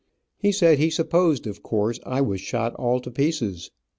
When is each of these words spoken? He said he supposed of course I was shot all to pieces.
He 0.39 0.51
said 0.51 0.79
he 0.79 0.89
supposed 0.89 1.45
of 1.45 1.61
course 1.61 1.99
I 2.07 2.21
was 2.21 2.41
shot 2.41 2.73
all 2.73 2.99
to 3.01 3.11
pieces. 3.11 3.69